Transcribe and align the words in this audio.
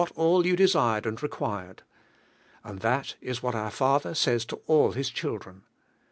all 0.15 0.47
you 0.47 0.55
desired 0.55 1.05
and 1.05 1.21
required." 1.21 1.83
And 2.63 2.81
thai 2.81 3.03
is 3.21 3.43
what 3.43 3.53
our 3.53 3.69
Father 3.69 4.15
says 4.15 4.45
to 4.45 4.59
all 4.65 4.93
His 4.93 5.11
children. 5.11 5.61